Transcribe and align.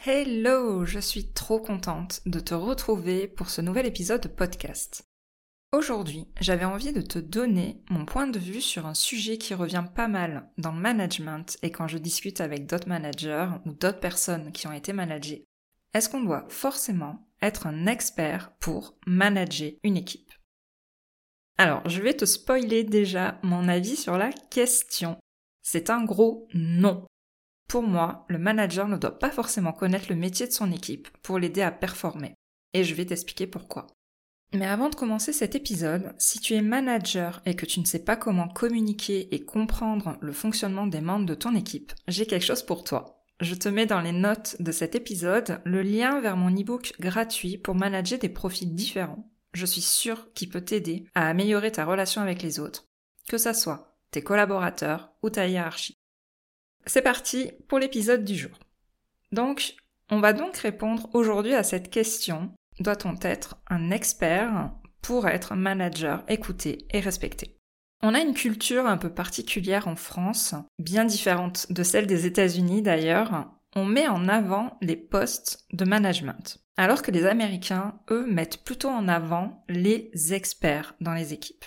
Hello, 0.00 0.84
je 0.84 0.98
suis 0.98 1.32
trop 1.32 1.60
contente 1.60 2.22
de 2.26 2.40
te 2.40 2.54
retrouver 2.54 3.28
pour 3.28 3.50
ce 3.50 3.60
nouvel 3.60 3.86
épisode 3.86 4.20
de 4.20 4.26
podcast. 4.26 5.04
Aujourd'hui, 5.70 6.26
j'avais 6.40 6.64
envie 6.64 6.92
de 6.92 7.02
te 7.02 7.20
donner 7.20 7.80
mon 7.88 8.04
point 8.04 8.26
de 8.26 8.38
vue 8.38 8.60
sur 8.60 8.86
un 8.86 8.94
sujet 8.94 9.38
qui 9.38 9.54
revient 9.54 9.84
pas 9.94 10.08
mal 10.08 10.50
dans 10.58 10.72
le 10.72 10.80
management 10.80 11.56
et 11.62 11.70
quand 11.70 11.86
je 11.86 11.98
discute 11.98 12.40
avec 12.40 12.66
d'autres 12.66 12.88
managers 12.88 13.48
ou 13.64 13.72
d'autres 13.74 14.00
personnes 14.00 14.50
qui 14.50 14.66
ont 14.66 14.72
été 14.72 14.92
managées. 14.92 15.44
Est-ce 15.94 16.08
qu'on 16.08 16.24
doit 16.24 16.46
forcément 16.48 17.28
être 17.40 17.68
un 17.68 17.86
expert 17.86 18.52
pour 18.58 18.98
manager 19.06 19.70
une 19.84 19.96
équipe? 19.96 20.32
Alors, 21.58 21.88
je 21.88 22.02
vais 22.02 22.14
te 22.14 22.24
spoiler 22.24 22.82
déjà 22.82 23.38
mon 23.44 23.68
avis 23.68 23.96
sur 23.96 24.18
la 24.18 24.32
question. 24.50 25.16
C'est 25.62 25.90
un 25.90 26.04
gros 26.04 26.48
non. 26.54 27.06
Pour 27.72 27.82
moi, 27.82 28.26
le 28.28 28.38
manager 28.38 28.86
ne 28.86 28.98
doit 28.98 29.18
pas 29.18 29.30
forcément 29.30 29.72
connaître 29.72 30.10
le 30.10 30.14
métier 30.14 30.46
de 30.46 30.52
son 30.52 30.70
équipe 30.70 31.08
pour 31.22 31.38
l'aider 31.38 31.62
à 31.62 31.70
performer. 31.70 32.34
Et 32.74 32.84
je 32.84 32.94
vais 32.94 33.06
t'expliquer 33.06 33.46
pourquoi. 33.46 33.86
Mais 34.52 34.66
avant 34.66 34.90
de 34.90 34.94
commencer 34.94 35.32
cet 35.32 35.54
épisode, 35.54 36.12
si 36.18 36.38
tu 36.38 36.52
es 36.52 36.60
manager 36.60 37.40
et 37.46 37.56
que 37.56 37.64
tu 37.64 37.80
ne 37.80 37.86
sais 37.86 38.04
pas 38.04 38.14
comment 38.14 38.46
communiquer 38.46 39.34
et 39.34 39.46
comprendre 39.46 40.18
le 40.20 40.34
fonctionnement 40.34 40.86
des 40.86 41.00
membres 41.00 41.24
de 41.24 41.34
ton 41.34 41.54
équipe, 41.54 41.94
j'ai 42.08 42.26
quelque 42.26 42.44
chose 42.44 42.62
pour 42.62 42.84
toi. 42.84 43.24
Je 43.40 43.54
te 43.54 43.70
mets 43.70 43.86
dans 43.86 44.02
les 44.02 44.12
notes 44.12 44.56
de 44.60 44.70
cet 44.70 44.94
épisode 44.94 45.62
le 45.64 45.80
lien 45.80 46.20
vers 46.20 46.36
mon 46.36 46.54
e-book 46.54 46.92
gratuit 47.00 47.56
pour 47.56 47.74
manager 47.74 48.18
des 48.18 48.28
profils 48.28 48.74
différents. 48.74 49.30
Je 49.54 49.64
suis 49.64 49.80
sûre 49.80 50.30
qu'il 50.34 50.50
peut 50.50 50.60
t'aider 50.60 51.06
à 51.14 51.26
améliorer 51.26 51.72
ta 51.72 51.86
relation 51.86 52.20
avec 52.20 52.42
les 52.42 52.60
autres, 52.60 52.84
que 53.30 53.38
ça 53.38 53.54
soit 53.54 53.96
tes 54.10 54.20
collaborateurs 54.20 55.14
ou 55.22 55.30
ta 55.30 55.46
hiérarchie. 55.46 56.01
C'est 56.86 57.02
parti 57.02 57.52
pour 57.68 57.78
l'épisode 57.78 58.24
du 58.24 58.36
jour. 58.36 58.58
Donc, 59.30 59.74
on 60.10 60.20
va 60.20 60.32
donc 60.32 60.56
répondre 60.56 61.08
aujourd'hui 61.14 61.54
à 61.54 61.62
cette 61.62 61.90
question. 61.90 62.52
Doit-on 62.80 63.16
être 63.22 63.56
un 63.68 63.90
expert 63.90 64.72
pour 65.00 65.28
être 65.28 65.54
manager 65.54 66.24
écouté 66.28 66.86
et 66.90 67.00
respecté? 67.00 67.58
On 68.02 68.14
a 68.14 68.20
une 68.20 68.34
culture 68.34 68.86
un 68.86 68.96
peu 68.96 69.10
particulière 69.10 69.86
en 69.86 69.94
France, 69.94 70.54
bien 70.78 71.04
différente 71.04 71.70
de 71.70 71.82
celle 71.84 72.08
des 72.08 72.26
États-Unis 72.26 72.82
d'ailleurs. 72.82 73.48
On 73.76 73.84
met 73.84 74.08
en 74.08 74.28
avant 74.28 74.76
les 74.82 74.96
postes 74.96 75.64
de 75.72 75.84
management, 75.84 76.58
alors 76.76 77.00
que 77.00 77.12
les 77.12 77.26
Américains, 77.26 78.00
eux, 78.10 78.26
mettent 78.26 78.64
plutôt 78.64 78.90
en 78.90 79.06
avant 79.06 79.64
les 79.68 80.10
experts 80.34 80.94
dans 81.00 81.14
les 81.14 81.32
équipes. 81.32 81.64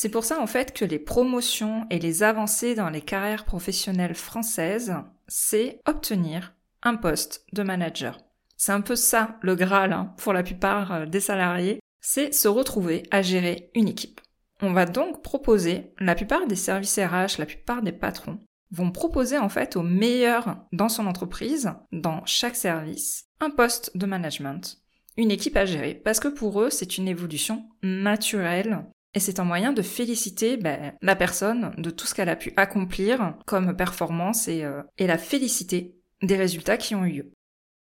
C'est 0.00 0.10
pour 0.10 0.24
ça 0.24 0.40
en 0.40 0.46
fait 0.46 0.72
que 0.72 0.84
les 0.84 1.00
promotions 1.00 1.84
et 1.90 1.98
les 1.98 2.22
avancées 2.22 2.76
dans 2.76 2.88
les 2.88 3.00
carrières 3.00 3.44
professionnelles 3.44 4.14
françaises, 4.14 4.94
c'est 5.26 5.80
obtenir 5.88 6.54
un 6.84 6.94
poste 6.94 7.44
de 7.52 7.64
manager. 7.64 8.16
C'est 8.56 8.70
un 8.70 8.80
peu 8.80 8.94
ça 8.94 9.38
le 9.42 9.56
Graal 9.56 9.92
hein, 9.92 10.14
pour 10.18 10.32
la 10.32 10.44
plupart 10.44 10.92
euh, 10.92 11.06
des 11.06 11.18
salariés, 11.18 11.80
c'est 12.00 12.32
se 12.32 12.46
retrouver 12.46 13.02
à 13.10 13.22
gérer 13.22 13.72
une 13.74 13.88
équipe. 13.88 14.20
On 14.62 14.72
va 14.72 14.86
donc 14.86 15.20
proposer, 15.20 15.92
la 15.98 16.14
plupart 16.14 16.46
des 16.46 16.54
services 16.54 16.96
RH, 16.96 17.40
la 17.40 17.46
plupart 17.46 17.82
des 17.82 17.90
patrons, 17.90 18.38
vont 18.70 18.92
proposer 18.92 19.36
en 19.36 19.48
fait 19.48 19.74
au 19.74 19.82
meilleur 19.82 20.58
dans 20.70 20.88
son 20.88 21.08
entreprise, 21.08 21.72
dans 21.90 22.24
chaque 22.24 22.54
service, 22.54 23.24
un 23.40 23.50
poste 23.50 23.96
de 23.96 24.06
management, 24.06 24.78
une 25.16 25.32
équipe 25.32 25.56
à 25.56 25.66
gérer, 25.66 25.94
parce 25.94 26.20
que 26.20 26.28
pour 26.28 26.62
eux 26.62 26.70
c'est 26.70 26.98
une 26.98 27.08
évolution 27.08 27.64
naturelle 27.82 28.84
et 29.14 29.20
c'est 29.20 29.40
un 29.40 29.44
moyen 29.44 29.72
de 29.72 29.82
féliciter 29.82 30.56
ben, 30.56 30.94
la 31.00 31.16
personne 31.16 31.74
de 31.78 31.90
tout 31.90 32.06
ce 32.06 32.14
qu'elle 32.14 32.28
a 32.28 32.36
pu 32.36 32.52
accomplir 32.56 33.34
comme 33.46 33.76
performance 33.76 34.48
et, 34.48 34.64
euh, 34.64 34.82
et 34.98 35.06
la 35.06 35.18
féliciter 35.18 35.96
des 36.22 36.36
résultats 36.36 36.76
qui 36.76 36.94
ont 36.94 37.04
eu 37.04 37.12
lieu. 37.12 37.32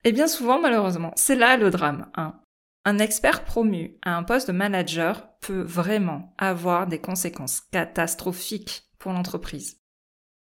Et 0.06 0.12
bien 0.12 0.28
souvent, 0.28 0.60
malheureusement, 0.60 1.12
c'est 1.16 1.36
là 1.36 1.58
le 1.58 1.70
drame. 1.70 2.10
Hein. 2.16 2.40
Un 2.86 3.00
expert 3.00 3.44
promu 3.44 3.98
à 4.02 4.16
un 4.16 4.24
poste 4.24 4.48
de 4.48 4.54
manager 4.54 5.38
peut 5.42 5.62
vraiment 5.62 6.34
avoir 6.38 6.88
des 6.88 7.00
conséquences 7.00 7.62
catastrophiques 7.72 8.84
pour 8.98 9.12
l'entreprise. 9.12 9.82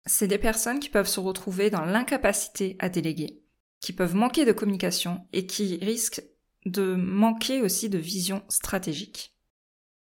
C'est 0.06 0.28
des 0.28 0.38
personnes 0.38 0.80
qui 0.80 0.88
peuvent 0.88 1.08
se 1.08 1.20
retrouver 1.20 1.70
dans 1.70 1.84
l'incapacité 1.84 2.76
à 2.80 2.88
déléguer, 2.88 3.42
qui 3.80 3.92
peuvent 3.92 4.14
manquer 4.16 4.44
de 4.44 4.52
communication 4.52 5.26
et 5.32 5.46
qui 5.46 5.76
risquent 5.76 6.22
de 6.64 6.94
manquer 6.94 7.62
aussi 7.62 7.88
de 7.88 7.98
vision 7.98 8.42
stratégique. 8.48 9.35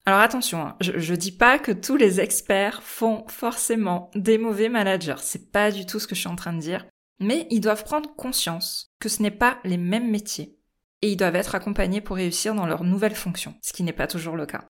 Alors 0.07 0.21
attention, 0.21 0.61
hein, 0.63 0.77
je, 0.81 0.99
je 0.99 1.15
dis 1.15 1.33
pas 1.33 1.59
que 1.59 1.73
tous 1.73 1.97
les 1.97 2.21
experts 2.21 2.83
font 2.83 3.25
forcément 3.29 4.11
des 4.15 4.39
mauvais 4.39 4.69
managers. 4.69 5.21
C'est 5.21 5.53
pas 5.53 5.71
du 5.71 5.87
tout 5.87 5.99
ce 5.99 6.07
que 6.07 6.15
je 6.15 6.21
suis 6.21 6.29
en 6.29 6.37
train 6.37 6.53
de 6.53 6.61
dire. 6.61 6.87
Mais 7.21 7.47
ils 7.51 7.61
doivent 7.61 7.85
prendre 7.85 8.15
conscience 8.17 8.95
que 8.99 9.11
ce 9.11 9.23
n'est 9.23 9.31
pas 9.31 9.59
les 9.65 9.77
mêmes 9.77 10.11
métiers. 10.11 10.57
Et 11.03 11.13
ils 11.13 11.17
doivent 11.17 11.37
être 11.37 11.55
accompagnés 11.55 12.01
pour 12.01 12.17
réussir 12.17 12.55
dans 12.55 12.67
leurs 12.67 12.85
nouvelles 12.85 13.15
fonctions, 13.15 13.55
ce 13.63 13.73
qui 13.73 13.83
n'est 13.83 13.93
pas 13.93 14.07
toujours 14.07 14.37
le 14.37 14.47
cas. 14.47 14.65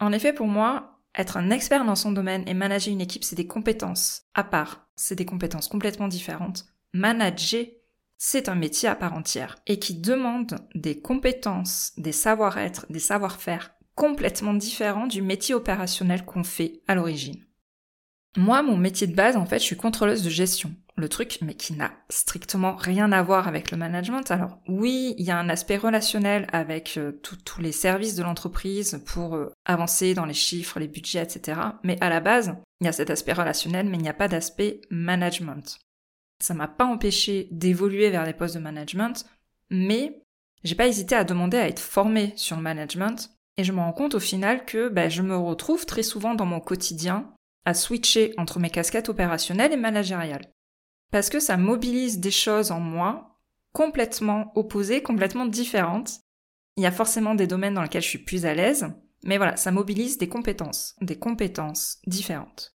En 0.00 0.12
effet, 0.12 0.32
pour 0.32 0.46
moi, 0.46 1.00
être 1.16 1.36
un 1.36 1.50
expert 1.50 1.84
dans 1.84 1.96
son 1.96 2.12
domaine 2.12 2.44
et 2.46 2.54
manager 2.54 2.92
une 2.92 3.00
équipe, 3.00 3.24
c'est 3.24 3.36
des 3.36 3.46
compétences 3.46 4.22
à 4.34 4.44
part. 4.44 4.88
C'est 4.96 5.16
des 5.16 5.24
compétences 5.24 5.68
complètement 5.68 6.08
différentes. 6.08 6.66
Manager, 6.92 7.66
c'est 8.16 8.48
un 8.48 8.54
métier 8.54 8.88
à 8.88 8.96
part 8.96 9.14
entière 9.14 9.56
et 9.66 9.78
qui 9.78 9.94
demande 9.94 10.56
des 10.74 11.00
compétences, 11.00 11.92
des 11.96 12.12
savoir-être, 12.12 12.86
des 12.90 12.98
savoir-faire 12.98 13.74
complètement 13.98 14.54
différent 14.54 15.08
du 15.08 15.22
métier 15.22 15.56
opérationnel 15.56 16.24
qu'on 16.24 16.44
fait 16.44 16.82
à 16.86 16.94
l'origine. 16.94 17.44
Moi, 18.36 18.62
mon 18.62 18.76
métier 18.76 19.08
de 19.08 19.14
base, 19.14 19.36
en 19.36 19.44
fait, 19.44 19.58
je 19.58 19.64
suis 19.64 19.76
contrôleuse 19.76 20.22
de 20.22 20.30
gestion. 20.30 20.72
Le 20.94 21.08
truc, 21.08 21.38
mais 21.42 21.54
qui 21.54 21.72
n'a 21.72 21.90
strictement 22.08 22.76
rien 22.76 23.10
à 23.10 23.22
voir 23.24 23.48
avec 23.48 23.72
le 23.72 23.76
management. 23.76 24.30
Alors 24.30 24.60
oui, 24.68 25.16
il 25.18 25.24
y 25.24 25.32
a 25.32 25.38
un 25.38 25.48
aspect 25.48 25.76
relationnel 25.76 26.46
avec 26.52 26.96
euh, 26.96 27.10
tous 27.22 27.60
les 27.60 27.72
services 27.72 28.14
de 28.14 28.22
l'entreprise 28.22 29.02
pour 29.04 29.34
euh, 29.34 29.50
avancer 29.64 30.14
dans 30.14 30.26
les 30.26 30.34
chiffres, 30.34 30.78
les 30.78 30.86
budgets, 30.86 31.22
etc. 31.22 31.60
Mais 31.82 31.98
à 32.00 32.08
la 32.08 32.20
base, 32.20 32.54
il 32.80 32.84
y 32.84 32.88
a 32.88 32.92
cet 32.92 33.10
aspect 33.10 33.32
relationnel, 33.32 33.88
mais 33.88 33.96
il 33.96 34.02
n'y 34.02 34.08
a 34.08 34.14
pas 34.14 34.28
d'aspect 34.28 34.80
management. 34.90 35.80
Ça 36.40 36.54
m'a 36.54 36.68
pas 36.68 36.84
empêché 36.84 37.48
d'évoluer 37.50 38.10
vers 38.10 38.24
les 38.24 38.34
postes 38.34 38.54
de 38.54 38.60
management, 38.60 39.26
mais 39.70 40.22
j'ai 40.62 40.76
pas 40.76 40.86
hésité 40.86 41.16
à 41.16 41.24
demander 41.24 41.56
à 41.56 41.68
être 41.68 41.80
formée 41.80 42.32
sur 42.36 42.56
le 42.56 42.62
management 42.62 43.37
et 43.58 43.64
je 43.64 43.72
me 43.72 43.80
rends 43.80 43.92
compte 43.92 44.14
au 44.14 44.20
final 44.20 44.64
que 44.64 44.88
bah, 44.88 45.08
je 45.08 45.20
me 45.20 45.36
retrouve 45.36 45.84
très 45.84 46.04
souvent 46.04 46.34
dans 46.34 46.46
mon 46.46 46.60
quotidien 46.60 47.34
à 47.64 47.74
switcher 47.74 48.32
entre 48.38 48.60
mes 48.60 48.70
casquettes 48.70 49.08
opérationnelles 49.08 49.72
et 49.72 49.76
managériales. 49.76 50.50
Parce 51.10 51.28
que 51.28 51.40
ça 51.40 51.56
mobilise 51.56 52.20
des 52.20 52.30
choses 52.30 52.70
en 52.70 52.80
moi 52.80 53.40
complètement 53.72 54.52
opposées, 54.54 55.02
complètement 55.02 55.44
différentes. 55.44 56.20
Il 56.76 56.84
y 56.84 56.86
a 56.86 56.92
forcément 56.92 57.34
des 57.34 57.48
domaines 57.48 57.74
dans 57.74 57.82
lesquels 57.82 58.02
je 58.02 58.08
suis 58.08 58.18
plus 58.24 58.46
à 58.46 58.54
l'aise, 58.54 58.92
mais 59.24 59.36
voilà, 59.36 59.56
ça 59.56 59.72
mobilise 59.72 60.18
des 60.18 60.28
compétences, 60.28 60.94
des 61.00 61.18
compétences 61.18 61.98
différentes. 62.06 62.76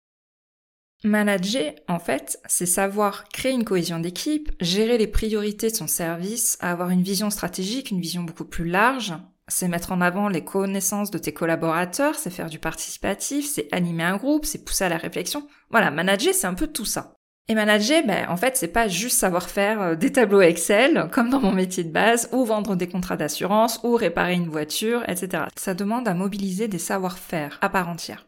Manager, 1.05 1.75
en 1.89 1.99
fait, 1.99 2.41
c'est 2.47 2.67
savoir 2.67 3.29
créer 3.29 3.53
une 3.53 3.65
cohésion 3.65 3.99
d'équipe, 3.99 4.51
gérer 4.61 4.99
les 4.99 5.07
priorités 5.07 5.71
de 5.71 5.77
son 5.77 5.87
service, 5.87 6.57
avoir 6.61 6.91
une 6.91 7.03
vision 7.03 7.31
stratégique, 7.31 7.91
une 7.91 8.01
vision 8.01 8.23
beaucoup 8.23 8.45
plus 8.45 8.69
large, 8.69 9.15
c'est 9.49 9.69
mettre 9.69 9.93
en 9.93 10.01
avant 10.01 10.29
les 10.29 10.45
connaissances 10.45 11.11
de 11.11 11.19
tes 11.19 11.33
collaborateurs, 11.33 12.15
c'est 12.15 12.31
faire 12.31 12.51
du 12.51 12.59
participatif, 12.59 13.47
c'est 13.47 13.69
animer 13.73 14.05
un 14.05 14.17
groupe, 14.17 14.45
c'est 14.45 14.65
pousser 14.65 14.85
à 14.85 14.89
la 14.89 14.97
réflexion. 14.97 15.47
Voilà, 15.71 15.91
manager, 15.91 16.35
c'est 16.35 16.47
un 16.47 16.55
peu 16.55 16.67
tout 16.67 16.85
ça. 16.85 17.15
Et 17.51 17.55
manager, 17.55 18.03
ben, 18.07 18.29
en 18.29 18.37
fait, 18.37 18.59
c'est 18.59 18.69
pas 18.69 18.89
juste 18.89 19.19
savoir 19.19 19.49
faire 19.49 19.81
euh, 19.81 19.95
des 19.95 20.13
tableaux 20.13 20.43
Excel, 20.43 21.09
comme 21.11 21.31
dans 21.31 21.41
mon 21.41 21.53
métier 21.53 21.83
de 21.83 21.91
base, 21.91 22.29
ou 22.33 22.45
vendre 22.45 22.77
des 22.77 22.89
contrats 22.89 23.17
d'assurance, 23.17 23.81
ou 23.85 23.97
réparer 23.97 24.35
une 24.35 24.51
voiture, 24.51 25.03
etc. 25.09 25.45
Ça 25.57 25.73
demande 25.73 26.07
à 26.07 26.15
mobiliser 26.15 26.69
des 26.69 26.79
savoir-faire 26.79 27.59
à 27.63 27.71
part 27.71 27.89
entière. 27.89 28.27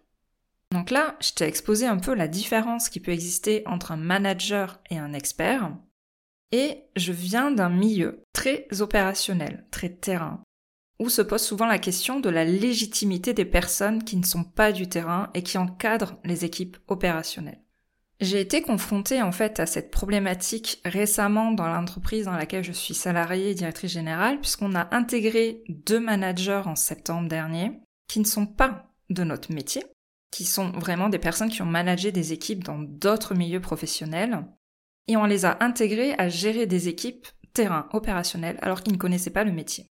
Donc 0.72 0.90
là, 0.90 1.16
je 1.20 1.32
t'ai 1.32 1.44
exposé 1.44 1.86
un 1.86 1.98
peu 1.98 2.14
la 2.14 2.28
différence 2.28 2.88
qui 2.88 3.00
peut 3.00 3.10
exister 3.10 3.62
entre 3.66 3.92
un 3.92 3.96
manager 3.96 4.80
et 4.88 4.98
un 4.98 5.12
expert. 5.12 5.70
Et 6.52 6.84
je 6.96 7.12
viens 7.12 7.50
d'un 7.50 7.68
milieu 7.68 8.24
très 8.32 8.66
opérationnel, 8.80 9.66
très 9.70 9.90
terrain, 9.90 10.42
où 11.00 11.08
se 11.08 11.22
pose 11.22 11.42
souvent 11.42 11.66
la 11.66 11.78
question 11.78 12.20
de 12.20 12.28
la 12.28 12.44
légitimité 12.44 13.32
des 13.32 13.46
personnes 13.46 14.04
qui 14.04 14.16
ne 14.16 14.24
sont 14.24 14.44
pas 14.44 14.70
du 14.70 14.88
terrain 14.88 15.30
et 15.34 15.42
qui 15.42 15.58
encadrent 15.58 16.18
les 16.24 16.44
équipes 16.44 16.76
opérationnelles. 16.88 17.62
J'ai 18.20 18.38
été 18.38 18.60
confrontée 18.60 19.22
en 19.22 19.32
fait 19.32 19.60
à 19.60 19.66
cette 19.66 19.90
problématique 19.90 20.82
récemment 20.84 21.52
dans 21.52 21.68
l'entreprise 21.68 22.26
dans 22.26 22.36
laquelle 22.36 22.62
je 22.62 22.72
suis 22.72 22.92
salariée 22.92 23.50
et 23.50 23.54
directrice 23.54 23.92
générale, 23.92 24.38
puisqu'on 24.40 24.74
a 24.74 24.94
intégré 24.94 25.64
deux 25.70 26.00
managers 26.00 26.62
en 26.66 26.76
septembre 26.76 27.30
dernier 27.30 27.80
qui 28.08 28.20
ne 28.20 28.26
sont 28.26 28.46
pas 28.46 28.92
de 29.08 29.24
notre 29.24 29.52
métier, 29.52 29.82
qui 30.30 30.44
sont 30.44 30.70
vraiment 30.72 31.08
des 31.08 31.18
personnes 31.18 31.48
qui 31.48 31.62
ont 31.62 31.66
managé 31.66 32.12
des 32.12 32.34
équipes 32.34 32.62
dans 32.62 32.78
d'autres 32.78 33.34
milieux 33.34 33.60
professionnels, 33.60 34.44
et 35.08 35.16
on 35.16 35.24
les 35.24 35.46
a 35.46 35.56
intégrés 35.60 36.14
à 36.18 36.28
gérer 36.28 36.66
des 36.66 36.88
équipes 36.88 37.26
terrain 37.54 37.88
opérationnel 37.92 38.58
alors 38.60 38.82
qu'ils 38.82 38.92
ne 38.92 38.98
connaissaient 38.98 39.30
pas 39.30 39.44
le 39.44 39.52
métier. 39.52 39.89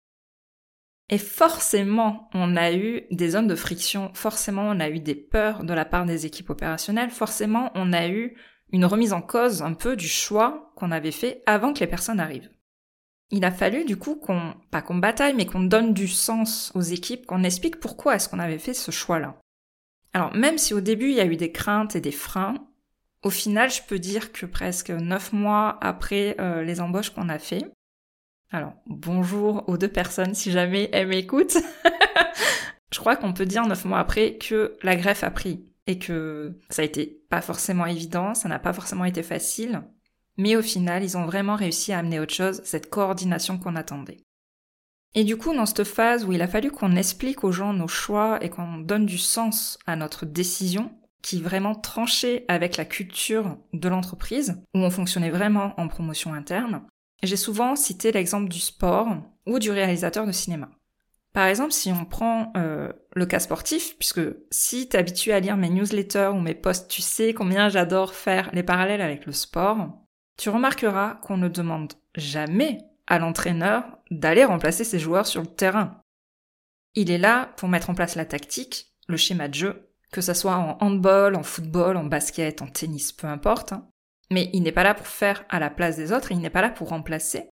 Et 1.10 1.18
forcément, 1.18 2.30
on 2.34 2.56
a 2.56 2.72
eu 2.72 3.04
des 3.10 3.32
zones 3.32 3.48
de 3.48 3.56
friction, 3.56 4.12
forcément, 4.14 4.64
on 4.64 4.80
a 4.80 4.90
eu 4.90 5.00
des 5.00 5.16
peurs 5.16 5.64
de 5.64 5.74
la 5.74 5.86
part 5.86 6.06
des 6.06 6.28
équipes 6.28 6.52
opérationnelles, 6.52 7.10
forcément, 7.10 7.72
on 7.74 7.94
a 7.94 8.08
eu 8.08 8.38
une 8.72 8.86
remise 8.86 9.14
en 9.14 9.22
cause 9.22 9.64
un 9.64 9.74
peu 9.74 9.96
du 9.96 10.08
choix 10.08 10.72
qu'on 10.76 10.92
avait 10.92 11.12
fait 11.12 11.42
avant 11.48 11.74
que 11.74 11.80
les 11.80 11.88
personnes 11.88 12.20
arrivent. 12.20 12.52
Il 13.32 13.46
a 13.46 13.52
fallu 13.52 13.86
du 13.86 13.98
coup 13.98 14.16
qu'on, 14.16 14.56
pas 14.72 14.82
qu'on 14.82 14.98
bataille, 14.98 15.36
mais 15.36 15.46
qu'on 15.46 15.62
donne 15.62 15.94
du 15.94 16.08
sens 16.08 16.72
aux 16.76 16.82
équipes, 16.82 17.26
qu'on 17.26 17.44
explique 17.44 17.80
pourquoi 17.80 18.16
est-ce 18.16 18.30
qu'on 18.30 18.40
avait 18.40 18.60
fait 18.60 18.74
ce 18.74 18.92
choix-là. 18.92 19.40
Alors 20.14 20.36
même 20.36 20.58
si 20.58 20.74
au 20.74 20.82
début 20.82 21.10
il 21.10 21.16
y 21.16 21.22
a 21.22 21.26
eu 21.26 21.38
des 21.38 21.52
craintes 21.52 21.96
et 21.96 22.02
des 22.02 22.12
freins, 22.12 22.56
au 23.24 23.30
final 23.30 23.70
je 23.70 23.82
peux 23.84 24.00
dire 24.00 24.32
que 24.32 24.46
presque 24.48 24.90
neuf 24.90 25.34
mois 25.34 25.78
après 25.82 26.36
euh, 26.40 26.64
les 26.64 26.82
embauches 26.82 27.12
qu'on 27.12 27.30
a 27.30 27.38
fait, 27.38 27.72
alors, 28.52 28.74
bonjour 28.88 29.64
aux 29.68 29.78
deux 29.78 29.88
personnes 29.88 30.34
si 30.34 30.52
jamais 30.52 30.90
elles 30.92 31.08
m'écoutent. 31.08 31.58
je 32.92 33.00
crois 33.00 33.16
qu'on 33.16 33.34
peut 33.34 33.46
dire 33.46 33.68
neuf 33.68 33.86
mois 33.86 34.00
après 34.00 34.38
que 34.38 34.76
la 34.82 34.96
greffe 34.96 35.24
a 35.24 35.30
pris 35.30 35.66
et 35.86 36.00
que 36.00 36.58
ça 36.70 36.82
a 36.82 36.86
été 36.86 37.22
pas 37.30 37.42
forcément 37.42 37.86
évident, 37.86 38.34
ça 38.34 38.50
n'a 38.50 38.58
pas 38.58 38.74
forcément 38.74 39.06
été 39.06 39.22
facile, 39.22 39.84
mais 40.38 40.56
au 40.56 40.64
final, 40.64 41.04
ils 41.04 41.16
ont 41.16 41.26
vraiment 41.26 41.56
réussi 41.56 41.94
à 41.94 42.00
amener 42.00 42.20
autre 42.20 42.34
chose, 42.34 42.62
cette 42.64 42.90
coordination 42.90 43.60
qu'on 43.60 43.76
attendait. 43.76 44.18
Et 45.14 45.24
du 45.24 45.38
coup, 45.38 45.54
dans 45.54 45.66
cette 45.66 45.84
phase 45.84 46.26
où 46.26 46.34
il 46.34 46.42
a 46.42 46.48
fallu 46.48 46.72
qu'on 46.72 46.96
explique 46.96 47.44
aux 47.44 47.52
gens 47.52 47.74
nos 47.74 47.88
choix 47.88 48.44
et 48.44 48.50
qu'on 48.50 48.78
donne 48.78 49.06
du 49.06 49.18
sens 49.18 49.78
à 49.86 49.96
notre 49.96 50.26
décision, 50.26 50.92
qui 51.22 51.42
vraiment 51.42 51.76
tranchait 51.76 52.46
avec 52.48 52.78
la 52.78 52.86
culture 52.86 53.58
de 53.74 53.90
l'entreprise, 53.90 54.62
où 54.74 54.80
on 54.80 54.90
fonctionnait 54.90 55.32
vraiment 55.32 55.74
en 55.80 55.88
promotion 55.88 56.34
interne, 56.34 56.84
j'ai 57.24 57.38
souvent 57.38 57.76
cité 57.76 58.12
l'exemple 58.12 58.50
du 58.50 58.60
sport 58.60 59.08
ou 59.46 59.60
du 59.60 59.72
réalisateur 59.72 60.26
de 60.26 60.32
cinéma. 60.32 60.70
Par 61.34 61.46
exemple, 61.46 61.72
si 61.72 61.92
on 61.92 62.06
prend 62.06 62.52
euh, 62.58 62.92
le 63.14 63.26
cas 63.26 63.40
sportif, 63.40 63.98
puisque 63.98 64.22
si 64.50 64.90
t'es 64.90 64.98
habitué 64.98 65.32
à 65.32 65.40
lire 65.40 65.58
mes 65.58 65.70
newsletters 65.70 66.32
ou 66.34 66.40
mes 66.40 66.56
posts, 66.56 66.90
tu 66.90 67.02
sais 67.02 67.34
combien 67.34 67.70
j'adore 67.70 68.14
faire 68.14 68.50
les 68.54 68.64
parallèles 68.64 69.02
avec 69.02 69.26
le 69.26 69.32
sport, 69.32 70.00
tu 70.38 70.50
remarqueras 70.50 71.16
qu'on 71.16 71.38
ne 71.38 71.48
demande 71.48 71.94
jamais 72.16 72.80
à 73.06 73.20
l'entraîneur 73.20 73.84
d'aller 74.10 74.46
remplacer 74.46 74.84
ses 74.84 75.00
joueurs 75.00 75.28
sur 75.28 75.42
le 75.42 75.48
terrain. 75.48 76.02
Il 76.96 77.12
est 77.12 77.18
là 77.18 77.54
pour 77.58 77.70
mettre 77.70 77.90
en 77.90 77.96
place 77.96 78.16
la 78.16 78.26
tactique, 78.26 78.94
le 79.08 79.18
schéma 79.18 79.48
de 79.48 79.54
jeu, 79.54 79.90
que 80.12 80.22
ce 80.22 80.34
soit 80.34 80.56
en 80.56 80.78
handball, 80.82 81.36
en 81.36 81.44
football, 81.44 81.98
en 81.98 82.06
basket, 82.06 82.62
en 82.62 82.68
tennis, 82.68 83.12
peu 83.12 83.28
importe. 83.28 83.74
Hein. 83.74 83.88
Mais 84.32 84.50
il 84.54 84.64
n'est 84.64 84.72
pas 84.72 84.84
là 84.84 84.94
pour 84.94 85.08
faire 85.08 85.46
à 85.50 85.60
la 85.60 85.70
place 85.70 85.96
des 85.96 86.12
autres, 86.12 86.32
il 86.32 86.40
n'est 86.40 86.50
pas 86.50 86.62
là 86.62 86.70
pour 86.70 86.90
remplacer. 86.90 87.50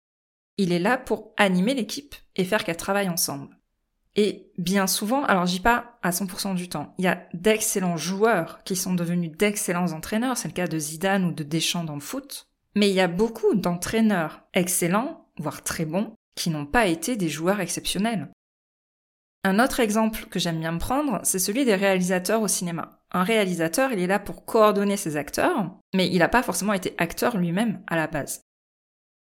Il 0.58 0.72
est 0.72 0.80
là 0.80 0.98
pour 0.98 1.34
animer 1.38 1.74
l'équipe 1.74 2.16
et 2.36 2.44
faire 2.44 2.64
qu'elle 2.64 2.78
travaille 2.78 3.10
ensemble. 3.10 3.58
Et 4.16 4.52
bien 4.58 4.88
souvent, 4.88 5.24
alors 5.26 5.46
j'y 5.46 5.60
pas 5.60 6.00
à 6.02 6.10
100% 6.10 6.56
du 6.56 6.70
temps, 6.70 6.96
il 6.98 7.06
y 7.06 7.08
a 7.08 7.28
d'excellents 7.34 7.98
joueurs 7.98 8.64
qui 8.64 8.76
sont 8.76 8.96
devenus 8.96 9.32
d'excellents 9.32 9.92
entraîneurs, 9.92 10.38
c'est 10.38 10.48
le 10.48 10.56
cas 10.56 10.68
de 10.68 10.80
Zidane 10.80 11.26
ou 11.26 11.32
de 11.32 11.44
Deschamps 11.44 11.84
dans 11.84 11.94
le 11.94 12.02
foot, 12.02 12.48
mais 12.74 12.90
il 12.90 12.96
y 12.96 13.00
a 13.00 13.08
beaucoup 13.08 13.54
d'entraîneurs 13.54 14.42
excellents, 14.56 15.28
voire 15.38 15.64
très 15.64 15.86
bons, 15.86 16.16
qui 16.36 16.50
n'ont 16.50 16.66
pas 16.66 16.88
été 16.88 17.16
des 17.16 17.30
joueurs 17.30 17.60
exceptionnels. 17.60 18.32
Un 19.44 19.60
autre 19.60 19.80
exemple 19.80 20.26
que 20.26 20.40
j'aime 20.40 20.60
bien 20.60 20.78
prendre, 20.78 21.20
c'est 21.24 21.40
celui 21.40 21.64
des 21.64 21.76
réalisateurs 21.76 22.42
au 22.42 22.48
cinéma. 22.48 22.97
Un 23.12 23.24
réalisateur, 23.24 23.92
il 23.92 24.00
est 24.00 24.08
là 24.08 24.20
pour 24.20 24.46
coordonner 24.46 24.98
ses 24.98 25.16
acteurs, 25.16 25.72
mais 25.96 26.08
il 26.10 26.20
n'a 26.20 26.28
pas 26.28 26.44
forcément 26.44 26.74
été 26.74 26.94
acteur 26.98 27.38
lui-même 27.38 27.82
à 27.88 27.96
la 27.96 28.08
base. 28.08 28.42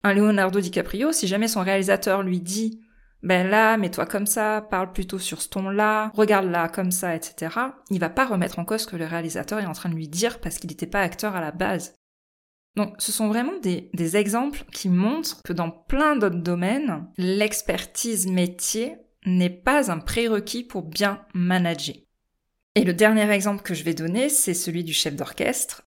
Un 0.02 0.14
Leonardo 0.14 0.60
DiCaprio, 0.60 1.12
si 1.12 1.26
jamais 1.26 1.48
son 1.48 1.62
réalisateur 1.62 2.22
lui 2.22 2.40
dit 2.40 2.80
ben 3.22 3.48
là, 3.48 3.76
mets-toi 3.76 4.06
comme 4.06 4.26
ça, 4.26 4.64
parle 4.70 4.92
plutôt 4.92 5.18
sur 5.18 5.42
ce 5.42 5.48
ton-là, 5.48 6.12
regarde 6.14 6.46
là 6.46 6.68
comme 6.68 6.92
ça, 6.92 7.16
etc. 7.16 7.56
Il 7.90 7.98
va 7.98 8.10
pas 8.10 8.26
remettre 8.26 8.60
en 8.60 8.64
cause 8.64 8.82
ce 8.82 8.86
que 8.86 8.96
le 8.96 9.06
réalisateur 9.06 9.58
est 9.58 9.66
en 9.66 9.72
train 9.72 9.88
de 9.88 9.94
lui 9.94 10.08
dire 10.08 10.40
parce 10.40 10.58
qu'il 10.58 10.70
n'était 10.70 10.86
pas 10.86 11.00
acteur 11.00 11.34
à 11.34 11.40
la 11.40 11.50
base. 11.50 11.94
Donc 12.76 12.94
ce 12.98 13.10
sont 13.10 13.26
vraiment 13.26 13.58
des 13.60 14.16
exemples 14.16 14.64
qui 14.72 14.88
montrent 14.88 15.42
que 15.42 15.52
dans 15.52 15.70
plein 15.70 16.14
d'autres 16.14 16.36
domaines, 16.36 17.08
l'expertise 17.16 18.28
métier 18.28 18.96
n'est 19.26 19.50
pas 19.50 19.90
un 19.90 19.98
prérequis 19.98 20.62
pour 20.62 20.82
bien 20.82 21.26
manager. 21.34 21.96
Et 22.78 22.84
le 22.84 22.94
dernier 22.94 23.28
exemple 23.32 23.64
que 23.64 23.74
je 23.74 23.82
vais 23.82 23.92
donner, 23.92 24.28
c'est 24.28 24.54
celui 24.54 24.84
du 24.84 24.92
chef 24.92 25.16
d'orchestre. 25.16 25.82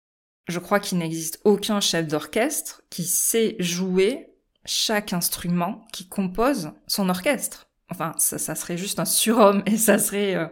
Je 0.47 0.61
crois 0.61 0.79
qu'il 0.79 0.99
n'existe 0.99 1.41
aucun 1.43 1.81
chef 1.81 2.07
d'orchestre 2.07 2.81
qui 2.91 3.03
sait 3.03 3.57
jouer 3.59 4.29
chaque 4.65 5.13
instrument 5.13 5.85
qui 5.93 6.09
compose 6.09 6.71
son 6.87 7.09
orchestre. 7.09 7.69
Enfin, 7.91 8.15
ça, 8.19 8.55
serait 8.55 8.79
juste 8.79 9.01
un 9.01 9.05
surhomme 9.05 9.65
et 9.67 9.77
ça 9.77 9.99
serait, 9.99 10.37
euh, 10.37 10.47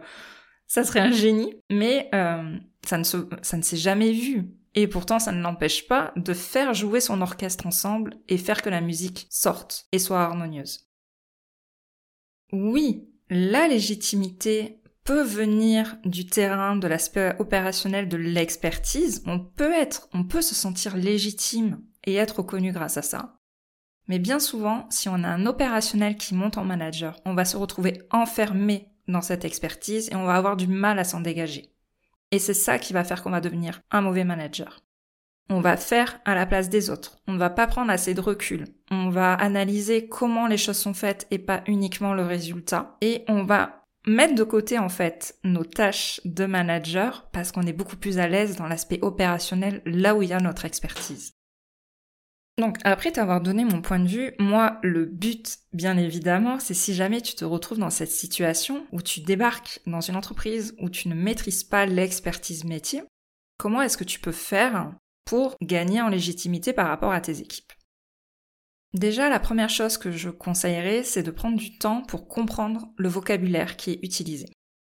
ça 0.67 0.83
serait 0.83 0.99
un 0.99 1.13
génie, 1.13 1.53
mais 1.71 2.09
euh, 2.13 2.57
ça 2.85 2.97
ne 2.97 3.05
ça 3.05 3.55
ne 3.55 3.61
s'est 3.61 3.77
jamais 3.77 4.11
vu. 4.11 4.49
Et 4.73 4.87
pourtant, 4.87 5.19
ça 5.19 5.31
ne 5.31 5.41
l'empêche 5.41 5.87
pas 5.87 6.11
de 6.17 6.33
faire 6.33 6.73
jouer 6.73 6.99
son 6.99 7.21
orchestre 7.21 7.65
ensemble 7.65 8.17
et 8.27 8.37
faire 8.37 8.61
que 8.61 8.69
la 8.69 8.81
musique 8.81 9.25
sorte 9.29 9.87
et 9.93 9.99
soit 9.99 10.21
harmonieuse. 10.21 10.89
Oui, 12.51 13.07
la 13.29 13.69
légitimité 13.69 14.81
peut 15.05 15.21
venir 15.21 15.97
du 16.03 16.25
terrain, 16.25 16.75
de 16.75 16.87
l'aspect 16.87 17.35
opérationnel, 17.39 18.09
de 18.09 18.17
l'expertise. 18.17 19.23
On 19.27 19.39
peut 19.39 19.71
être, 19.71 20.09
on 20.13 20.23
peut 20.23 20.41
se 20.41 20.55
sentir 20.55 20.97
légitime 20.97 21.81
et 22.05 22.15
être 22.15 22.37
reconnu 22.37 22.71
grâce 22.71 22.97
à 22.97 23.01
ça. 23.03 23.39
Mais 24.07 24.19
bien 24.19 24.39
souvent, 24.39 24.87
si 24.89 25.07
on 25.07 25.23
a 25.23 25.27
un 25.27 25.45
opérationnel 25.45 26.17
qui 26.17 26.35
monte 26.35 26.57
en 26.57 26.65
manager, 26.65 27.19
on 27.25 27.35
va 27.35 27.45
se 27.45 27.55
retrouver 27.55 28.01
enfermé 28.11 28.89
dans 29.07 29.21
cette 29.21 29.45
expertise 29.45 30.09
et 30.11 30.15
on 30.15 30.25
va 30.25 30.35
avoir 30.35 30.57
du 30.57 30.67
mal 30.67 30.99
à 30.99 31.03
s'en 31.03 31.21
dégager. 31.21 31.71
Et 32.31 32.39
c'est 32.39 32.53
ça 32.55 32.79
qui 32.79 32.91
va 32.91 33.03
faire 33.03 33.23
qu'on 33.23 33.31
va 33.31 33.41
devenir 33.41 33.81
un 33.91 34.01
mauvais 34.01 34.23
manager. 34.23 34.81
On 35.49 35.61
va 35.61 35.77
faire 35.77 36.19
à 36.25 36.33
la 36.33 36.47
place 36.47 36.69
des 36.69 36.89
autres. 36.89 37.19
On 37.27 37.33
ne 37.33 37.37
va 37.37 37.51
pas 37.51 37.67
prendre 37.67 37.91
assez 37.91 38.15
de 38.15 38.21
recul. 38.21 38.65
On 38.89 39.09
va 39.09 39.33
analyser 39.33 40.07
comment 40.07 40.47
les 40.47 40.57
choses 40.57 40.77
sont 40.77 40.95
faites 40.95 41.27
et 41.29 41.37
pas 41.37 41.63
uniquement 41.67 42.15
le 42.15 42.23
résultat. 42.23 42.97
Et 43.01 43.23
on 43.27 43.43
va 43.43 43.84
mettre 44.07 44.35
de 44.35 44.43
côté 44.43 44.77
en 44.79 44.89
fait 44.89 45.37
nos 45.43 45.63
tâches 45.63 46.21
de 46.25 46.45
manager 46.45 47.29
parce 47.31 47.51
qu'on 47.51 47.63
est 47.63 47.73
beaucoup 47.73 47.97
plus 47.97 48.19
à 48.19 48.27
l'aise 48.27 48.55
dans 48.55 48.67
l'aspect 48.67 48.99
opérationnel 49.01 49.81
là 49.85 50.15
où 50.15 50.21
il 50.21 50.29
y 50.29 50.33
a 50.33 50.39
notre 50.39 50.65
expertise. 50.65 51.33
Donc 52.57 52.77
après 52.85 53.11
t'avoir 53.11 53.41
donné 53.41 53.65
mon 53.65 53.81
point 53.81 53.99
de 53.99 54.07
vue, 54.07 54.33
moi 54.39 54.79
le 54.81 55.05
but 55.05 55.57
bien 55.73 55.97
évidemment 55.97 56.59
c'est 56.59 56.73
si 56.73 56.93
jamais 56.93 57.21
tu 57.21 57.35
te 57.35 57.43
retrouves 57.43 57.79
dans 57.79 57.89
cette 57.89 58.11
situation 58.11 58.85
où 58.93 59.01
tu 59.01 59.19
débarques 59.19 59.81
dans 59.85 60.01
une 60.01 60.15
entreprise 60.15 60.73
où 60.79 60.89
tu 60.89 61.09
ne 61.09 61.15
maîtrises 61.15 61.65
pas 61.65 61.85
l'expertise 61.85 62.63
métier, 62.63 63.03
comment 63.57 63.81
est-ce 63.81 63.97
que 63.97 64.05
tu 64.05 64.19
peux 64.19 64.31
faire 64.31 64.93
pour 65.25 65.55
gagner 65.61 66.01
en 66.01 66.07
légitimité 66.07 66.71
par 66.71 66.87
rapport 66.87 67.11
à 67.11 67.19
tes 67.19 67.41
équipes? 67.41 67.73
Déjà, 68.95 69.27
la 69.27 69.41
première 69.41 69.69
chose 69.69 69.97
que 69.97 70.09
je 70.09 70.29
conseillerais, 70.29 71.03
c'est 71.03 71.21
de 71.21 71.29
prendre 71.29 71.57
du 71.57 71.77
temps 71.77 72.01
pour 72.03 72.29
comprendre 72.29 72.87
le 72.95 73.09
vocabulaire 73.09 73.75
qui 73.75 73.91
est 73.91 73.99
utilisé. 74.03 74.45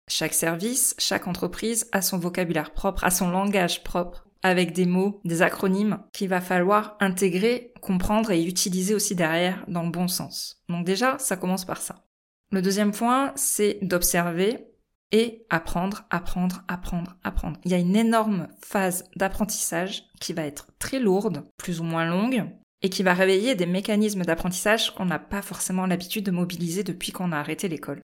Chaque 0.09 0.33
service, 0.33 0.95
chaque 0.97 1.29
entreprise 1.29 1.87
a 1.93 2.01
son 2.01 2.19
vocabulaire 2.19 2.73
propre, 2.73 3.05
a 3.05 3.11
son 3.11 3.29
langage 3.29 3.85
propre, 3.85 4.27
avec 4.43 4.73
des 4.73 4.87
mots, 4.87 5.21
des 5.27 5.43
acronymes 5.43 6.03
qu'il 6.15 6.31
va 6.31 6.41
falloir 6.41 6.97
intégrer, 7.01 7.75
comprendre 7.83 8.31
et 8.31 8.43
utiliser 8.43 8.95
aussi 8.95 9.15
derrière 9.15 9.67
dans 9.69 9.83
le 9.83 9.91
bon 9.91 10.09
sens. 10.09 10.63
Donc 10.71 10.87
déjà, 10.87 11.19
ça 11.19 11.37
commence 11.37 11.67
par 11.67 11.83
ça. 11.83 12.07
Le 12.53 12.63
deuxième 12.63 12.93
point, 12.93 13.33
c'est 13.37 13.81
d'observer 13.83 14.67
et 15.13 15.45
apprendre, 15.51 16.05
apprendre, 16.09 16.65
apprendre, 16.69 17.17
apprendre. 17.23 17.61
Il 17.67 17.71
y 17.71 17.75
a 17.75 17.79
une 17.79 17.97
énorme 17.97 18.49
phase 18.63 19.05
d'apprentissage 19.17 20.05
qui 20.23 20.33
va 20.33 20.47
être 20.47 20.69
très 20.79 21.01
lourde, 21.01 21.45
plus 21.59 21.81
ou 21.81 21.85
moins 21.85 22.07
longue, 22.07 22.49
et 22.83 22.89
qui 22.89 23.03
va 23.03 23.15
réveiller 23.15 23.55
des 23.55 23.67
mécanismes 23.67 24.23
d'apprentissage 24.23 24.95
qu'on 24.95 25.05
n'a 25.05 25.19
pas 25.19 25.43
forcément 25.43 25.87
l'habitude 25.87 26.25
de 26.25 26.31
mobiliser 26.31 26.83
depuis 26.83 27.13
qu'on 27.13 27.33
a 27.33 27.39
arrêté 27.39 27.69
l'école. 27.69 28.01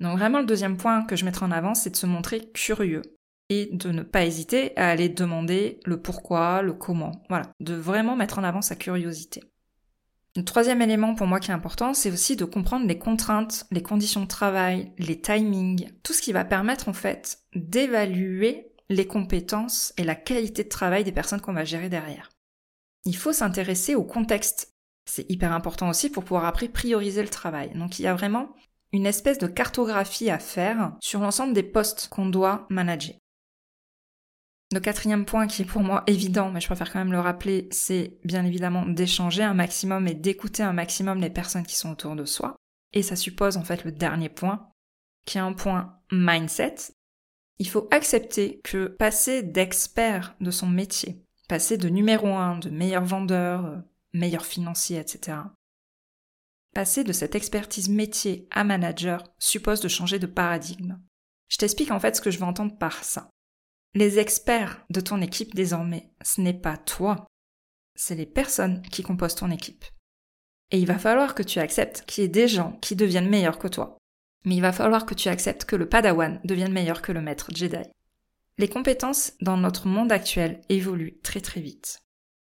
Donc 0.00 0.18
vraiment 0.18 0.40
le 0.40 0.46
deuxième 0.46 0.76
point 0.76 1.04
que 1.04 1.16
je 1.16 1.24
mettrai 1.24 1.46
en 1.46 1.52
avant, 1.52 1.74
c'est 1.74 1.90
de 1.90 1.96
se 1.96 2.06
montrer 2.06 2.50
curieux 2.52 3.02
et 3.50 3.68
de 3.72 3.90
ne 3.90 4.02
pas 4.02 4.24
hésiter 4.24 4.76
à 4.76 4.88
aller 4.88 5.08
demander 5.08 5.80
le 5.84 6.00
pourquoi, 6.00 6.62
le 6.62 6.72
comment. 6.72 7.12
Voilà, 7.28 7.52
de 7.60 7.74
vraiment 7.74 8.16
mettre 8.16 8.38
en 8.38 8.44
avant 8.44 8.62
sa 8.62 8.76
curiosité. 8.76 9.42
Le 10.36 10.44
troisième 10.44 10.80
élément 10.80 11.16
pour 11.16 11.26
moi 11.26 11.40
qui 11.40 11.50
est 11.50 11.54
important, 11.54 11.92
c'est 11.92 12.12
aussi 12.12 12.36
de 12.36 12.44
comprendre 12.44 12.86
les 12.86 12.98
contraintes, 12.98 13.66
les 13.72 13.82
conditions 13.82 14.22
de 14.22 14.28
travail, 14.28 14.92
les 14.96 15.20
timings, 15.20 15.90
tout 16.04 16.12
ce 16.12 16.22
qui 16.22 16.32
va 16.32 16.44
permettre 16.44 16.88
en 16.88 16.92
fait 16.92 17.40
d'évaluer 17.56 18.72
les 18.88 19.06
compétences 19.08 19.92
et 19.96 20.04
la 20.04 20.14
qualité 20.14 20.62
de 20.62 20.68
travail 20.68 21.02
des 21.02 21.12
personnes 21.12 21.40
qu'on 21.40 21.52
va 21.52 21.64
gérer 21.64 21.88
derrière. 21.88 22.30
Il 23.04 23.16
faut 23.16 23.32
s'intéresser 23.32 23.94
au 23.94 24.04
contexte. 24.04 24.74
C'est 25.06 25.30
hyper 25.30 25.52
important 25.52 25.88
aussi 25.88 26.10
pour 26.10 26.24
pouvoir 26.24 26.44
après 26.44 26.68
prioriser 26.68 27.22
le 27.22 27.28
travail. 27.28 27.70
Donc 27.74 27.98
il 27.98 28.02
y 28.02 28.06
a 28.06 28.14
vraiment 28.14 28.54
une 28.92 29.06
espèce 29.06 29.38
de 29.38 29.46
cartographie 29.46 30.30
à 30.30 30.38
faire 30.38 30.96
sur 31.00 31.20
l'ensemble 31.20 31.54
des 31.54 31.62
postes 31.62 32.08
qu'on 32.08 32.26
doit 32.26 32.66
manager. 32.70 33.14
Le 34.72 34.80
quatrième 34.80 35.24
point 35.24 35.48
qui 35.48 35.62
est 35.62 35.66
pour 35.66 35.82
moi 35.82 36.04
évident, 36.06 36.50
mais 36.50 36.60
je 36.60 36.66
préfère 36.66 36.92
quand 36.92 37.00
même 37.00 37.12
le 37.12 37.20
rappeler, 37.20 37.68
c'est 37.72 38.18
bien 38.24 38.44
évidemment 38.44 38.86
d'échanger 38.86 39.42
un 39.42 39.54
maximum 39.54 40.06
et 40.06 40.14
d'écouter 40.14 40.62
un 40.62 40.72
maximum 40.72 41.20
les 41.20 41.30
personnes 41.30 41.66
qui 41.66 41.76
sont 41.76 41.90
autour 41.90 42.14
de 42.14 42.24
soi. 42.24 42.54
Et 42.92 43.02
ça 43.02 43.16
suppose 43.16 43.56
en 43.56 43.64
fait 43.64 43.84
le 43.84 43.90
dernier 43.90 44.28
point, 44.28 44.70
qui 45.26 45.38
est 45.38 45.40
un 45.40 45.52
point 45.52 45.98
mindset. 46.12 46.92
Il 47.58 47.68
faut 47.68 47.88
accepter 47.90 48.60
que 48.62 48.86
passer 48.86 49.42
d'expert 49.42 50.36
de 50.40 50.52
son 50.52 50.68
métier, 50.68 51.24
passer 51.50 51.76
de 51.76 51.88
numéro 51.88 52.28
un, 52.28 52.58
de 52.58 52.70
meilleur 52.70 53.04
vendeur, 53.04 53.66
euh, 53.66 53.76
meilleur 54.12 54.46
financier, 54.46 55.00
etc., 55.00 55.38
passer 56.72 57.02
de 57.02 57.12
cette 57.12 57.34
expertise 57.34 57.88
métier 57.88 58.46
à 58.52 58.62
manager 58.62 59.24
suppose 59.40 59.80
de 59.80 59.88
changer 59.88 60.20
de 60.20 60.28
paradigme. 60.28 61.00
Je 61.48 61.56
t'explique 61.56 61.90
en 61.90 61.98
fait 61.98 62.14
ce 62.14 62.20
que 62.20 62.30
je 62.30 62.38
veux 62.38 62.44
entendre 62.44 62.78
par 62.78 63.02
ça. 63.02 63.30
Les 63.94 64.20
experts 64.20 64.84
de 64.90 65.00
ton 65.00 65.20
équipe 65.20 65.56
désormais, 65.56 66.12
ce 66.22 66.40
n'est 66.40 66.54
pas 66.54 66.76
toi, 66.76 67.26
c'est 67.96 68.14
les 68.14 68.26
personnes 68.26 68.80
qui 68.82 69.02
composent 69.02 69.34
ton 69.34 69.50
équipe. 69.50 69.84
Et 70.70 70.78
il 70.78 70.86
va 70.86 71.00
falloir 71.00 71.34
que 71.34 71.42
tu 71.42 71.58
acceptes 71.58 72.04
qu'il 72.06 72.22
y 72.22 72.24
ait 72.26 72.28
des 72.28 72.46
gens 72.46 72.78
qui 72.80 72.94
deviennent 72.94 73.28
meilleurs 73.28 73.58
que 73.58 73.66
toi. 73.66 73.98
Mais 74.44 74.54
il 74.54 74.62
va 74.62 74.70
falloir 74.70 75.04
que 75.04 75.14
tu 75.14 75.28
acceptes 75.28 75.64
que 75.64 75.74
le 75.74 75.88
Padawan 75.88 76.40
devienne 76.44 76.72
meilleur 76.72 77.02
que 77.02 77.10
le 77.10 77.20
maître 77.20 77.50
Jedi. 77.52 77.82
Les 78.60 78.68
compétences 78.68 79.32
dans 79.40 79.56
notre 79.56 79.86
monde 79.86 80.12
actuel 80.12 80.60
évoluent 80.68 81.18
très 81.22 81.40
très 81.40 81.62
vite. 81.62 82.02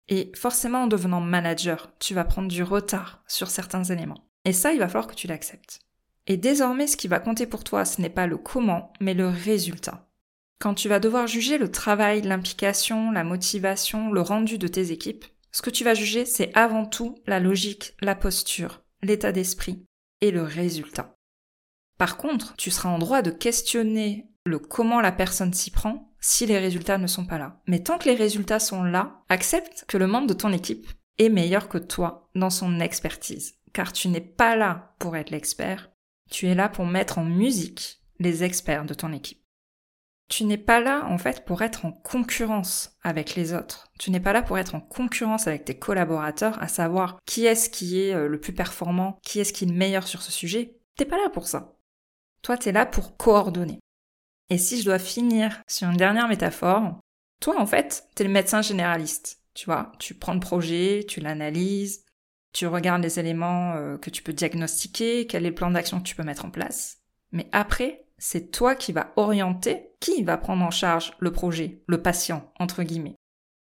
Et 0.09 0.31
forcément 0.35 0.83
en 0.83 0.87
devenant 0.87 1.23
manager, 1.23 1.91
tu 2.01 2.13
vas 2.13 2.25
prendre 2.25 2.49
du 2.49 2.63
retard 2.63 3.25
sur 3.27 3.49
certains 3.49 3.85
éléments. 3.85 4.29
Et 4.45 4.53
ça, 4.53 4.75
il 4.75 4.79
va 4.79 4.89
falloir 4.89 5.07
que 5.07 5.15
tu 5.15 5.27
l'acceptes. 5.27 5.81
Et 6.27 6.37
désormais, 6.37 6.87
ce 6.87 6.99
qui 6.99 7.09
va 7.09 7.19
compter 7.19 7.47
pour 7.47 7.65
toi, 7.65 7.87
ce 7.87 8.03
n'est 8.03 8.11
pas 8.11 8.27
le 8.27 8.37
comment, 8.37 8.93
mais 9.01 9.15
le 9.15 9.27
résultat. 9.27 10.07
Quand 10.61 10.75
tu 10.75 10.91
vas 10.91 11.01
devoir 11.01 11.29
juger 11.29 11.57
le 11.57 11.71
travail, 11.71 12.21
l'implication, 12.21 13.11
la 13.11 13.25
motivation, 13.25 14.13
le 14.13 14.21
rendu 14.21 14.59
de 14.59 14.69
tes 14.69 14.93
équipes, 14.93 15.25
ce 15.51 15.63
que 15.63 15.71
tu 15.71 15.83
vas 15.83 15.95
juger, 15.95 16.27
c'est 16.27 16.55
avant 16.55 16.85
tout 16.85 17.15
la 17.27 17.41
logique, 17.41 17.95
la 18.03 18.15
posture, 18.15 18.83
l'état 19.01 19.33
d'esprit 19.33 19.87
et 20.21 20.31
le 20.31 20.43
résultat. 20.43 21.17
Par 21.97 22.19
contre, 22.19 22.55
tu 22.59 22.71
seras 22.71 22.91
en 22.91 22.99
droit 22.99 23.23
de 23.23 23.31
questionner 23.31 24.27
le 24.45 24.59
comment 24.59 25.01
la 25.01 25.13
personne 25.13 25.53
s'y 25.53 25.71
prend 25.71 26.13
si 26.21 26.47
les 26.47 26.59
résultats 26.59 26.99
ne 26.99 27.07
sont 27.07 27.27
pas 27.27 27.39
là. 27.39 27.61
Mais 27.67 27.83
tant 27.83 27.99
que 27.99 28.09
les 28.09 28.15
résultats 28.15 28.61
sont 28.61 28.85
là, 28.85 29.23
accepte 29.29 29.85
que 29.89 29.99
le 29.99 30.07
membre 30.07 30.29
de 30.29 30.35
ton 30.35 30.53
équipe 30.53 30.87
est 31.19 31.29
meilleur 31.29 31.69
que 31.69 31.79
toi 31.79 32.31
dans 32.35 32.51
son 32.51 32.81
expertise. 32.81 33.57
Car 33.73 33.93
tu 33.93 34.09
n'es 34.09 34.21
pas 34.21 34.57
là 34.57 34.95
pour 34.99 35.17
être 35.17 35.31
l'expert, 35.31 35.91
tu 36.31 36.47
es 36.47 36.55
là 36.55 36.69
pour 36.69 36.87
mettre 36.87 37.19
en 37.19 37.25
musique 37.25 38.01
les 38.19 38.45
experts 38.45 38.85
de 38.85 38.95
ton 38.95 39.13
équipe. 39.13 39.43
Tu 40.29 40.45
n'es 40.45 40.59
pas 40.59 40.81
là 40.81 41.05
en 41.09 41.19
fait 41.19 41.45
pour 41.45 41.63
être 41.63 41.85
en 41.85 41.93
concurrence 41.93 42.97
avec 43.03 43.35
les 43.35 43.53
autres. 43.53 43.93
Tu 43.99 44.11
n'es 44.11 44.21
pas 44.21 44.33
là 44.33 44.43
pour 44.43 44.57
être 44.57 44.75
en 44.75 44.81
concurrence 44.81 45.47
avec 45.47 45.65
tes 45.65 45.79
collaborateurs, 45.79 46.63
à 46.63 46.69
savoir 46.69 47.19
qui 47.27 47.45
est-ce 47.45 47.69
qui 47.69 48.01
est 48.01 48.15
euh, 48.15 48.29
le 48.29 48.41
plus 48.41 48.55
performant, 48.55 49.19
qui 49.23 49.41
est-ce 49.41 49.53
qui 49.53 49.65
est 49.65 49.69
le 49.69 49.75
meilleur 49.75 50.07
sur 50.07 50.23
ce 50.23 50.33
sujet. 50.33 50.79
T'es 50.97 51.05
pas 51.05 51.19
là 51.19 51.29
pour 51.29 51.47
ça. 51.47 51.77
Toi, 52.43 52.57
t'es 52.57 52.73
là 52.73 52.87
pour 52.87 53.17
coordonner. 53.17 53.79
Et 54.51 54.59
si 54.59 54.79
je 54.79 54.85
dois 54.85 54.99
finir 54.99 55.63
sur 55.67 55.89
une 55.89 55.97
dernière 55.97 56.29
métaphore, 56.29 57.01
toi 57.41 57.61
en 57.61 57.67
fait, 57.67 58.05
t'es 58.15 58.25
le 58.25 58.31
médecin 58.31 58.63
généraliste. 58.63 59.41
Tu 59.55 59.67
vois, 59.67 59.93
tu 59.99 60.15
prends 60.15 60.35
le 60.35 60.41
projet, 60.41 61.05
tu 61.07 61.21
l'analyses, 61.21 62.05
tu 62.53 62.67
regardes 62.67 63.03
les 63.03 63.19
éléments 63.19 63.75
euh, 63.75 63.99
que 63.99 64.11
tu 64.11 64.23
peux 64.23 64.33
diagnostiquer, 64.33 65.27
quel 65.27 65.45
est 65.45 65.51
le 65.51 65.55
plan 65.55 65.71
d'action 65.71 65.99
que 65.99 66.05
tu 66.05 66.15
peux 66.15 66.23
mettre 66.23 66.45
en 66.45 66.51
place. 66.51 66.99
Mais 67.33 67.49
après, 67.53 68.05
c'est 68.19 68.51
toi 68.51 68.75
qui 68.75 68.93
vas 68.93 69.13
orienter 69.17 69.93
qui 70.01 70.23
va 70.23 70.37
prendre 70.37 70.65
en 70.65 70.71
charge 70.71 71.13
le 71.19 71.33
projet, 71.33 71.83
le 71.87 72.03
patient, 72.03 72.53
entre 72.59 72.83
guillemets. 72.83 73.17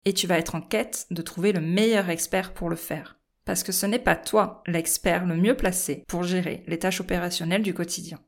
Et 0.06 0.13
tu 0.13 0.27
vas 0.27 0.38
être 0.38 0.56
en 0.56 0.62
quête 0.62 1.06
de 1.12 1.22
trouver 1.22 1.53
le 1.53 1.62
meilleur 1.62 2.10
expert 2.10 2.53
pour 2.53 2.70
le 2.70 2.75
faire. 2.75 3.20
Parce 3.46 3.63
que 3.63 3.72
ce 3.72 3.86
n'est 3.86 4.00
pas 4.00 4.15
toi 4.15 4.63
l'expert 4.68 5.25
le 5.25 5.36
mieux 5.36 5.56
placé 5.56 6.03
pour 6.08 6.24
gérer 6.24 6.63
les 6.68 6.80
tâches 6.80 7.01
opérationnelles 7.01 7.62
du 7.62 7.74
quotidien. 7.74 8.20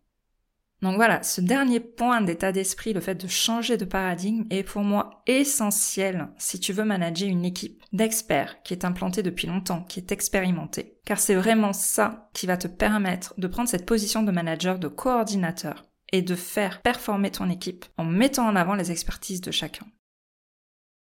Donc 0.86 0.98
voilà, 0.98 1.24
ce 1.24 1.42
dernier 1.42 1.80
point 1.80 2.22
d'état 2.22 2.51
d'esprit, 2.51 2.94
le 2.94 3.00
fait 3.00 3.15
de 3.15 3.27
changer 3.27 3.75
de 3.75 3.86
paradigme, 3.86 4.44
est 4.51 4.62
pour 4.62 4.84
moi 4.84 5.24
essentiel 5.25 6.27
si 6.38 6.60
tu 6.60 6.74
veux 6.74 6.86
manager 6.86 7.27
une 7.27 7.44
équipe 7.44 7.84
d'experts 7.92 8.62
qui 8.62 8.75
est 8.75 8.86
implantée 8.86 9.24
depuis 9.24 9.48
longtemps, 9.48 9.82
qui 9.82 10.00
est 10.00 10.12
expérimentée. 10.12 11.00
Car 11.04 11.18
c'est 11.18 11.34
vraiment 11.34 11.74
ça 11.74 12.30
qui 12.34 12.46
va 12.46 12.56
te 12.56 12.68
permettre 12.68 13.34
de 13.39 13.48
prendre 13.48 13.68
cette 13.68 13.88
position 13.88 14.22
de 14.22 14.32
manager, 14.32 14.77
de 14.77 14.88
coordinateur, 14.88 15.86
et 16.12 16.22
de 16.22 16.36
faire 16.36 16.84
performer 16.84 17.32
ton 17.32 17.50
équipe 17.50 17.86
en 17.98 18.06
mettant 18.06 18.46
en 18.46 18.56
avant 18.56 18.75
les 18.75 18.92
expertises 18.92 19.42
de 19.42 19.50
chacun. 19.50 19.88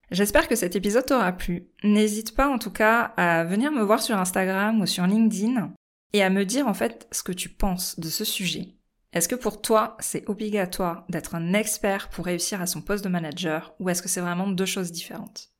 J'espère 0.09 0.47
que 0.47 0.55
cet 0.55 0.75
épisode 0.75 1.05
t'aura 1.05 1.31
plu. 1.31 1.67
N'hésite 1.83 2.35
pas 2.35 2.47
en 2.47 2.57
tout 2.57 2.71
cas 2.71 3.13
à 3.17 3.43
venir 3.43 3.71
me 3.71 3.83
voir 3.83 4.01
sur 4.01 4.17
Instagram 4.17 4.81
ou 4.81 4.87
sur 4.87 5.05
LinkedIn 5.05 5.73
et 6.13 6.23
à 6.23 6.31
me 6.31 6.43
dire 6.43 6.67
en 6.67 6.73
fait 6.73 7.07
ce 7.11 7.21
que 7.21 7.33
tu 7.33 7.49
penses 7.49 7.99
de 7.99 8.09
ce 8.09 8.25
sujet. 8.25 8.74
Est-ce 9.15 9.29
que 9.29 9.35
pour 9.35 9.61
toi 9.61 9.95
c'est 10.01 10.27
obligatoire 10.27 11.05
d'être 11.07 11.35
un 11.35 11.53
expert 11.53 12.09
pour 12.09 12.25
réussir 12.25 12.61
à 12.61 12.67
son 12.67 12.81
poste 12.81 13.05
de 13.05 13.09
manager 13.09 13.73
ou 13.79 13.89
est-ce 13.89 14.01
que 14.01 14.09
c'est 14.09 14.19
vraiment 14.19 14.47
deux 14.47 14.65
choses 14.65 14.91
différentes? 14.91 15.51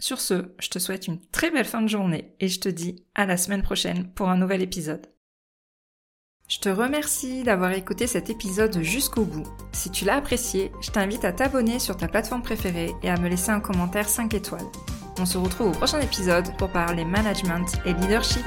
Sur 0.00 0.20
ce, 0.20 0.52
je 0.58 0.68
te 0.68 0.80
souhaite 0.80 1.06
une 1.06 1.20
très 1.28 1.52
belle 1.52 1.64
fin 1.64 1.80
de 1.80 1.88
journée 1.88 2.34
et 2.40 2.48
je 2.48 2.58
te 2.58 2.68
dis 2.68 3.04
à 3.14 3.24
la 3.24 3.36
semaine 3.36 3.62
prochaine 3.62 4.10
pour 4.12 4.28
un 4.28 4.36
nouvel 4.36 4.60
épisode. 4.60 5.06
Je 6.48 6.58
te 6.58 6.68
remercie 6.68 7.44
d'avoir 7.44 7.72
écouté 7.72 8.08
cet 8.08 8.28
épisode 8.28 8.82
jusqu'au 8.82 9.24
bout. 9.24 9.46
Si 9.72 9.90
tu 9.90 10.04
l'as 10.04 10.16
apprécié, 10.16 10.72
je 10.80 10.90
t'invite 10.90 11.24
à 11.24 11.32
t'abonner 11.32 11.78
sur 11.78 11.96
ta 11.96 12.08
plateforme 12.08 12.42
préférée 12.42 12.92
et 13.04 13.08
à 13.08 13.16
me 13.18 13.28
laisser 13.28 13.50
un 13.50 13.60
commentaire 13.60 14.08
5 14.08 14.34
étoiles. 14.34 14.66
On 15.18 15.26
se 15.26 15.38
retrouve 15.38 15.68
au 15.68 15.72
prochain 15.72 16.00
épisode 16.00 16.56
pour 16.56 16.70
parler 16.70 17.04
management 17.04 17.66
et 17.84 17.94
leadership. 17.94 18.44